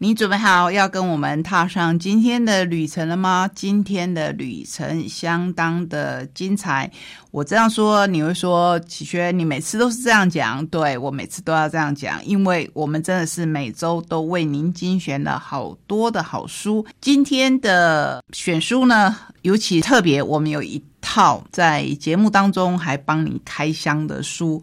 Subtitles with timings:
[0.00, 3.50] 你准备好要跟我们踏上今天的旅程了吗？
[3.52, 6.88] 今天的旅程相当的精彩。
[7.32, 10.64] 我这样说，你会说启轩，你每次都是这样讲？
[10.68, 16.86] 对我每次都要这样讲，因为我们真的是每周都为您精选了好多的好书。
[17.00, 24.62] 今天的选书呢，尤其特别，我们有一套在节目当中还帮你开箱的书，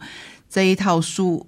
[0.49, 1.45] 这一套书。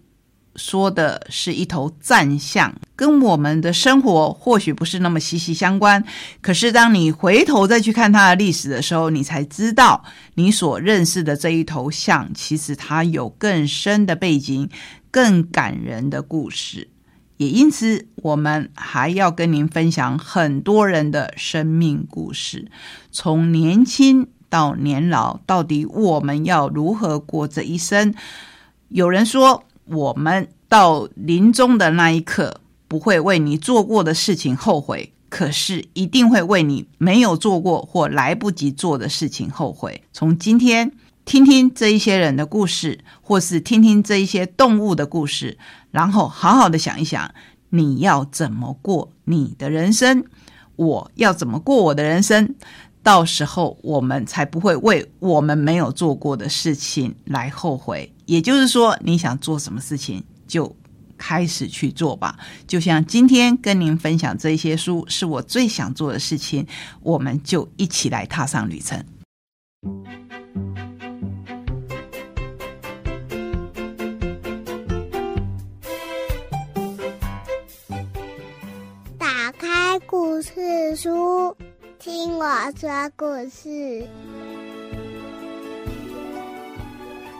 [0.57, 6.03] 说的是一头战象，跟我们的生活或许不是那么息息相关。
[6.41, 10.03] 可是，当你回头再去看它的历史的时候，你才知道，
[10.33, 14.67] 你所认识的这一头象，其实它有更深的背景、
[15.11, 16.89] 更感人的故事。
[17.37, 22.69] 也因此，我们还要跟您分享很多人的生命故事，
[23.11, 28.13] 从年轻到年老，到底我们要如何过这一生？
[28.89, 29.63] 有人说。
[29.89, 40.01] 我们到临终的那一刻，不会为你做过的事情后悔，可是一定会为你没有做过或来不及做的事情后悔。
[40.13, 40.91] 从今天
[41.25, 45.57] 听听这一些人的故事，或是听听这一些动物的故事，
[45.91, 47.33] 然后好好的想一想，
[47.69, 50.23] 你要怎么过你的人生，
[50.77, 52.55] 我要怎么过我的人生。
[53.03, 58.11] 到时候我们才不会为我们没有做过的事情来后悔。
[58.25, 60.75] 也就是说，你想做什么事情就
[61.17, 62.37] 开始去做吧。
[62.67, 66.65] 就像今天跟您分享这些书，是我最想做的事情，
[67.01, 69.03] 我们就一起来踏上旅程。
[79.17, 81.55] 打开故事书。
[81.99, 82.45] 听我
[82.79, 84.07] 说故事，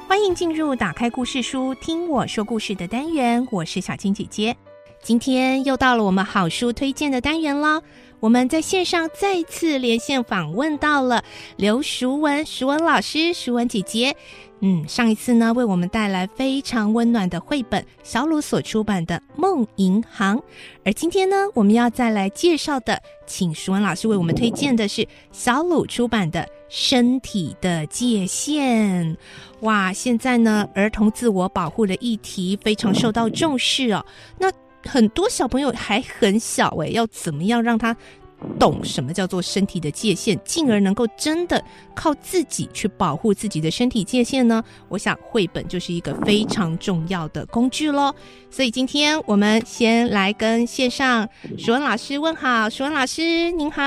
[0.08, 3.46] 欢迎进入打开故事书听我说故事的单元。
[3.52, 4.56] 我是小青姐姐，
[5.04, 7.84] 今天又到了我们好书推荐的单元了。
[8.20, 11.24] 我们在线上再次连线访问到了
[11.56, 14.16] 刘淑文，淑文老师，淑文姐姐。
[14.60, 20.36] 嗯，上一次呢，为我们带来非常温暖的绘本，小鲁所出版的《梦银行》。
[20.84, 29.06] 而今天呢，我们要再来介绍的，请淑文老师为我们推荐的是小鲁出版的《身体的界限》。
[29.60, 34.04] 哇，现在呢，儿童自我保护的议题非常受到重视哦。
[34.40, 34.52] 那
[34.88, 37.96] 很多小朋友还很小诶，要怎么样让他？
[38.60, 41.60] 懂什么叫做身体的界限，进而能够真的
[41.96, 44.64] 靠自己去保护自己的身体界限呢？
[44.90, 48.14] 我想绘本就是一个非常重要的工具喽。
[48.52, 51.28] 所以今天我们先来跟线上
[51.58, 53.82] 舒文老师问好，舒文老师您好，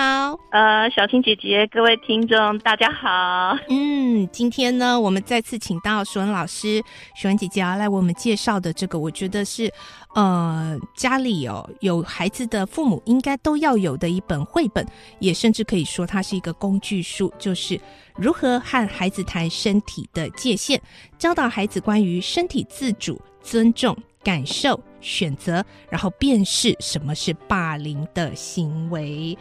[0.50, 3.56] 呃，小青姐姐，各位听众大家好。
[3.68, 6.82] 嗯，今天呢，我们再次请到舒文老师，
[7.14, 9.72] 舒文姐姐要来为我们介绍的这个，我觉得是。
[10.14, 14.84] 呃，家里哦有孩子的父母应该都要有的一本绘本，
[15.20, 17.80] 也甚至可以说它是一个工具书，就是
[18.16, 20.80] 如何和孩子谈身体的界限，
[21.16, 29.38] 教导孩子关于身体自主、尊重、感受、选择，然后辨识什么是霸凌的行为。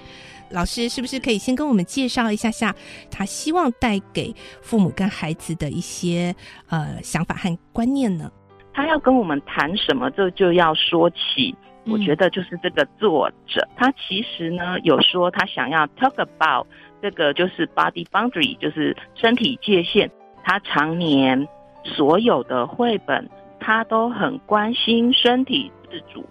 [0.52, 2.76] 老师是不是可以先跟我们介绍一下下
[3.12, 6.36] 他希望带给父母跟孩子的一些
[6.68, 8.32] 呃想法和观念呢？
[8.74, 11.56] 他要跟我们谈什么，这就要说起。
[11.86, 16.68] 我觉得就是这个作者，他其实呢有说他想要 talk about
[17.02, 20.12] 这个就是 body boundary，就是身体界限。
[20.44, 21.48] 他常年
[21.84, 23.28] 所有的绘本，
[23.60, 26.24] 他都很关心身体自主、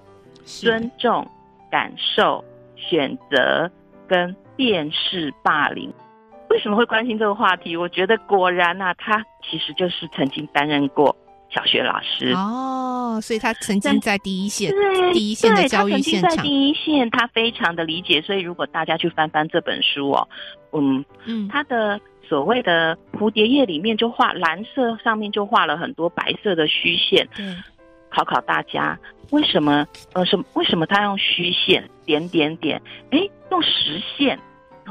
[0.45, 1.27] 尊重、
[1.71, 2.45] 感受、
[2.77, 3.69] 选择
[4.07, 5.93] 跟辨识霸凌。
[6.51, 7.77] 为什么会关心这个话题？
[7.77, 11.17] 我觉得果然啊，他其实就是曾经担任过。
[11.51, 14.71] 小学老师哦，所以他曾经在第一线，
[15.13, 18.21] 第一线的教育现场，在第一线，他非常的理解。
[18.21, 20.29] 所以如果大家去翻翻这本书哦，
[20.73, 21.99] 嗯嗯，他的
[22.29, 27.27] 所谓的蝴蝶叶里面就画蓝色，上面就画了很多白色的虚线。
[28.11, 28.99] 考考大家，
[29.31, 32.81] 为什么呃什么为什么他用虚线点点点？
[33.11, 34.39] 哎，用实线。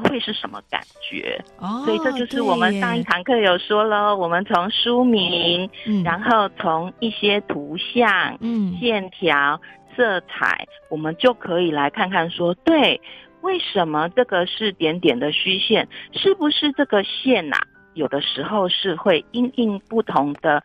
[0.03, 1.43] 会是什么感觉？
[1.59, 5.69] 哦，所以这就是我们上一堂课有说了，我们从书名，
[6.03, 9.59] 然后从一些图像、嗯，线条、
[9.95, 12.99] 色彩，我们就可以来看看说，对，
[13.41, 15.87] 为什么这个是点点的虚线？
[16.13, 17.57] 是不是这个线呐？
[17.93, 20.63] 有的时候是会因应不同的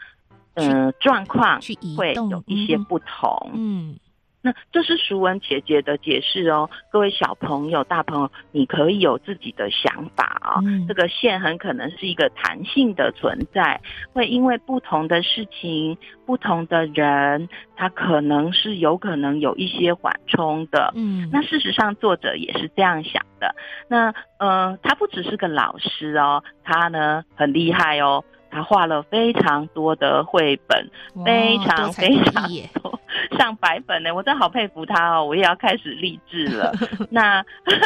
[0.54, 3.50] 嗯状况去会有一些不同。
[3.54, 3.96] 嗯。
[4.42, 10.60] 那这是淑文姐姐的解释哦，各位小朋友、大朋友，你可以有自己的想法啊。
[10.88, 13.80] 这个线很可能是一个弹性的存在，
[14.12, 15.96] 会因为不同的事情、
[16.26, 20.92] 不同的人，它可能是有可能有一些缓冲的。
[20.96, 23.54] 嗯，那事实上作者也是这样想的。
[23.88, 28.24] 那呃，他不只是个老师哦，他呢很厉害哦。
[28.52, 30.90] 他画了非常多的绘本，
[31.24, 33.00] 非常非常多，
[33.38, 34.14] 上百本呢。
[34.14, 36.70] 我真的好佩服他哦，我也要开始励志了。
[37.08, 37.42] 那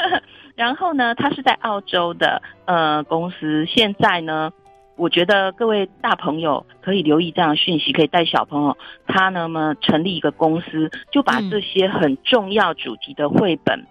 [0.57, 4.51] 然后呢，他是在澳洲的呃公司，现在呢，
[4.97, 8.77] 我觉得各位大朋友可以留意这样的讯息，可以带小朋友，
[9.07, 13.87] 他呢么成立一个公司，就把这些很重要主题的绘本，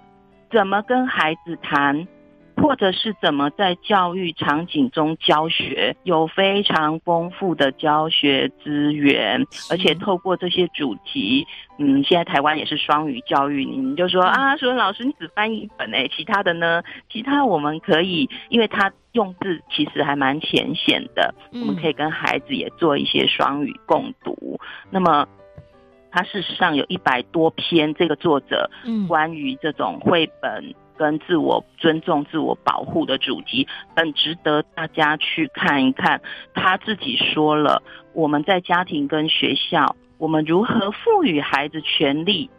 [0.52, 2.06] 怎么跟孩子谈。
[2.56, 11.46] 或者是怎么在教育场景中教学，有非常丰富的教学资源，而且透过这些主题，
[11.78, 16.82] 嗯，现在台湾也是双语教育，你们就说啊，说老师你只翻译一本诶，其他的呢？
[17.10, 24.60] 其他我们可以，因为他用字其实还蛮浅显的，我们可以跟孩子也做一些双语共读。
[24.90, 25.28] 那么，
[26.12, 30.74] 他事实上有一百多篇，这个作者嗯，关于这种绘本。
[30.98, 36.22] 跟自我尊重、自我保护的主题，很值得大家去看一看。
[36.54, 37.82] 他自己说了，
[38.14, 42.50] 我们在家庭跟学校，我们如何赋予孩子权利，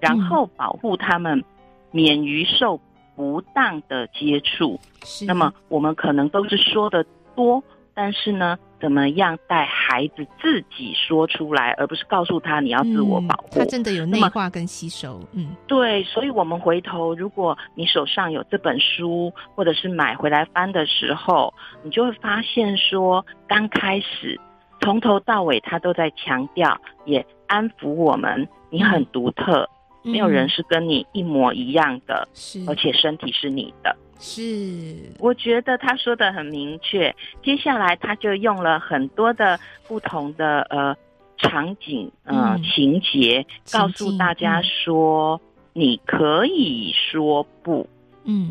[0.00, 1.44] 然后保护他们
[1.90, 2.80] 免于受
[3.14, 4.80] 不当的接触。
[5.26, 7.04] 那么，我们可能都是说的
[7.34, 7.62] 多。
[7.94, 13.60] 但是呢，怎么样带孩子自己说出来，而不是告诉他你要自我保护？
[13.60, 16.02] 他真的有内化跟吸收，嗯，对。
[16.02, 24.40] 所以，我们回头，如果你手上有这本书，或者是买回来翻的时候，你就会发现说，刚开始
[24.80, 29.68] 从头到尾，他都在强调，也安抚我们，你很独特，
[30.02, 33.96] 没有人是跟你一模一样的，是，而且身体是你的。
[34.22, 37.14] 是，我觉得他说的很明确。
[37.42, 39.58] 接下来他就用了很多的
[39.88, 40.96] 不同的呃
[41.36, 45.40] 场景、呃情节，告诉大家说，
[45.72, 47.88] 你可以说不，
[48.24, 48.48] 嗯。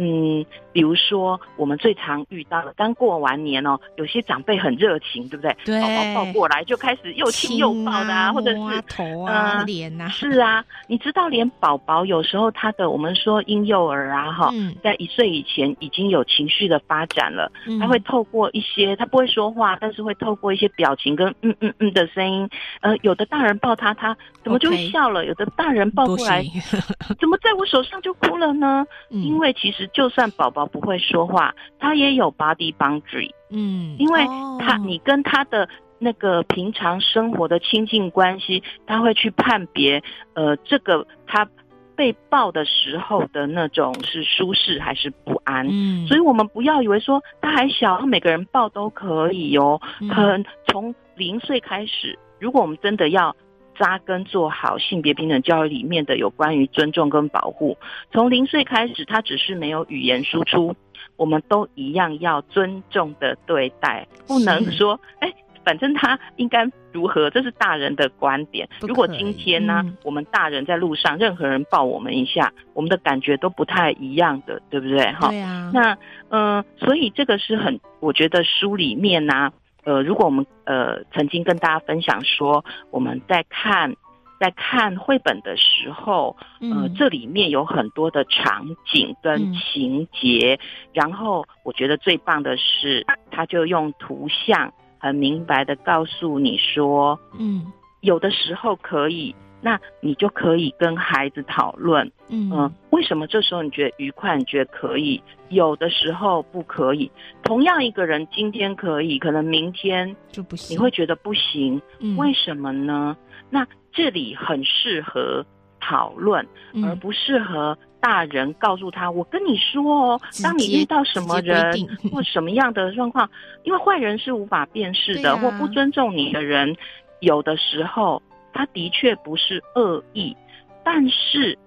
[0.00, 5.54] 嗯，比如说我们最常遇到的，刚过完年哦，有些长辈很热情，对不对？
[5.64, 10.08] 对，宝宝抱过来就开始又亲又抱的啊，或者是头啊、脸呐。
[10.08, 14.52] 是啊，你知道，连宝宝有时候他的，我们说婴幼儿啊，哈，
[14.84, 17.50] 在一岁以前已经有情绪的发展了，
[17.80, 22.48] 他会透过一些，他不会说话，但是会透过一些表情跟嗯嗯嗯的声音，
[22.82, 25.26] 呃，有的大人抱他，他怎么就会笑了？
[25.26, 26.44] 有的大人抱过来，
[27.18, 28.86] 怎么在我手上就哭了呢？
[29.10, 29.87] 因为其实。
[29.92, 34.24] 就算宝宝不会说话，他也有 body boundary，嗯，因为
[34.58, 35.68] 他你跟他的
[35.98, 40.02] 那个平常生活的亲近关系，他会去判别，
[40.34, 41.48] 呃，这个他
[41.96, 49.80] 被抱的时候的那种是舒适还是不安，嗯，所以我们不要以为说他还小，每个人抱都可以哦，
[50.14, 53.34] 可能从零岁开始，如果我们真的要。
[53.78, 57.78] 扎根做好性别平等教育里面的有关于尊重跟保护，
[58.12, 60.74] 从零岁开始，他只是没有语言输出，
[61.16, 65.32] 我们都一样要尊重的对待，不能说哎，
[65.64, 68.68] 反正他应该如何，这是大人的观点。
[68.80, 75.12] 如果今天呢，我们大人在路上，任何人抱我们一下，我们的感觉都不太一样的，对不对？
[75.12, 75.70] 哈，对啊。
[75.72, 75.96] 那
[76.30, 79.52] 嗯，所以这个是很，我觉得书里面呢。
[79.84, 83.94] 呃，如果我们呃曾经跟大家分享说，我们在看
[84.38, 90.58] 在看绘本的时候，呃，这里面有很多的场景跟情节，
[90.92, 99.34] 然后我觉得最棒的是，他就用图像很明白的告诉你说，嗯，有的时候可以。
[99.60, 104.36] 那你就可以跟孩子讨论，嗯，为什么这时候你觉得愉快？
[104.36, 105.20] 你觉得可以？
[105.48, 107.10] 有的时候不可以。
[107.42, 111.80] 同样一个人今天可以，可能明天就不行，你会觉得不行。
[112.16, 113.16] 为什么呢？
[113.50, 115.44] 那这里很适合
[115.80, 116.46] 讨论，
[116.84, 121.72] 而不适合大人告诉他：“我跟你说哦，当你遇到什么人
[122.12, 123.28] 或什么样的状况，
[123.64, 126.76] 因为坏人是无法辨识的，或不尊重你的人，
[127.20, 130.36] 有的时候。”他的确不是恶意，
[130.84, 131.58] 但是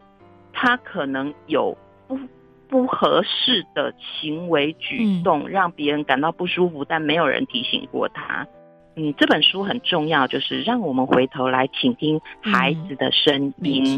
[0.53, 2.19] 他可能有不
[2.67, 8.47] 不合适的行为举动，让别人感到不舒服，但没有人提醒过他。
[8.97, 13.97] 嗯，这本书很重要，就是让我们回头来倾听孩子的声音。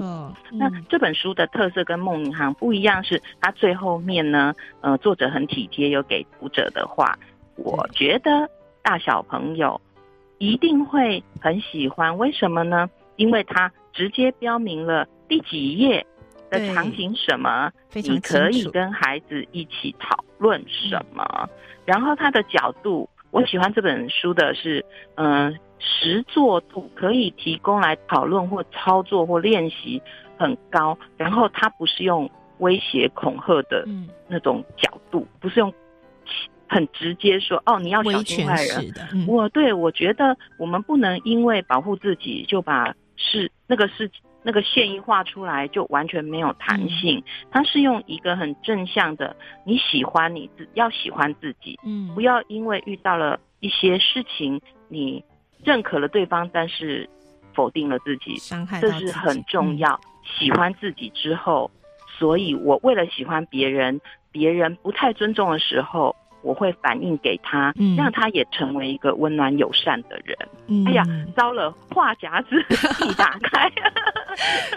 [0.52, 7.18] 那这本书的特色跟梦银行不一样，是它最后面呢，呃，作者很体贴，有给读者的话，
[7.56, 8.48] 我觉得
[8.84, 9.82] 大小朋友。
[10.44, 12.18] 一定会很喜欢。
[12.18, 12.90] 为什么呢？
[13.16, 16.06] 因为它直接标明了第几页
[16.52, 21.50] 的场景什么，你可以跟孩子一起讨论什么。
[21.86, 24.86] 然后它的角度，我喜欢这本书的是，
[25.16, 30.02] 嗯，实作度可以提供来讨论或操作或练习
[30.38, 30.98] 很高。
[31.16, 33.88] 然后它不是用威胁恐吓的
[34.28, 35.74] 那种角度，不是用。
[36.74, 38.94] 很直接说哦，你要小心坏人。
[39.28, 44.10] 我对我觉得我们不能因为保护自己就把是那个是
[44.42, 47.24] 那个线一画出来就完全没有弹性。
[47.52, 55.24] 它是用一个很正向的，你喜欢你自要喜欢自己，嗯，不要因为遇到了一些事情，你
[55.64, 57.08] 认可了对方，但是
[57.54, 60.00] 否定了自己，伤害这是很重要。
[60.24, 61.70] 喜欢自己之后，
[62.18, 64.02] 所以我为了喜欢别人，
[64.32, 66.16] 别人不太尊重的时候。
[66.44, 70.38] 我会反映给他，让他也成为一个温暖友善的人。
[70.86, 71.04] 哎呀，
[71.36, 72.56] 糟了，话匣子
[73.08, 73.72] 一打开，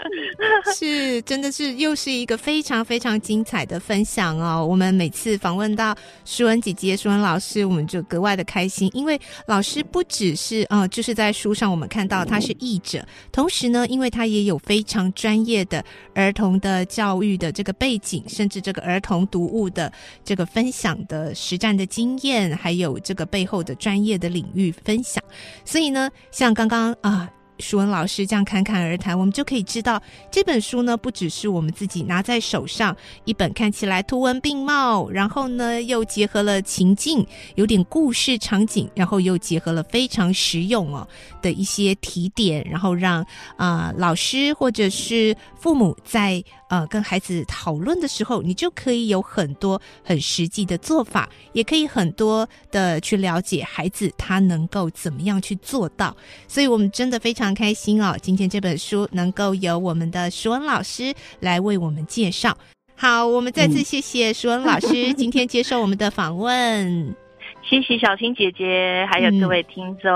[0.73, 4.65] 是真的是又是一个非常非常精彩的分享哦。
[4.65, 15.83] 我们每次访问到舒文姐姐、舒文老师，我们就格外的开心，因为老师不只是啊，就是在书上我们看到他是译者，同时呢，因为他也有非常专业的
[16.13, 19.91] 儿童的教育的这个背景，甚至这个儿童读物的
[20.23, 21.57] 这个分享的实。
[21.57, 25.23] 战的经验，还有这个背后的专业的领域分享，
[25.65, 27.27] 所以呢，像刚刚啊。
[27.59, 32.95] 舒文老师这样侃侃而谈，我们就可以知道这本书呢，不只是我们自己拿在手上
[33.25, 41.07] 一本看起来图文并茂，然后呢又结合了情境，有点故事场景，然后又结合了非常实用哦
[41.41, 45.35] 的一些提点，然后让啊老师或者是
[45.67, 56.15] 父母在呃跟孩子讨论的时候，你就可以有很多很实际的做法，也可以很多的去了解孩子他能够怎么样去做到，
[56.47, 57.53] 所以我们真的非常。
[57.57, 58.15] 开心哦！
[58.21, 62.55] 今天这本书能够由我们的舒文老师来为我们介绍。
[62.95, 67.26] 好，我们再次谢谢舒文老师今天接受我们的访问。
[67.69, 70.09] 谢谢小青姐姐，还有各位听众。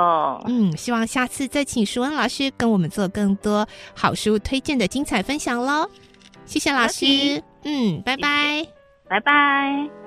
[0.45, 5.89] 嗯，希望下次再请舒恩老师跟我们做更多好书推荐的精彩分享喽。
[6.45, 7.05] 谢谢老师。
[7.63, 8.65] 嗯，拜拜，
[9.07, 10.00] 拜拜。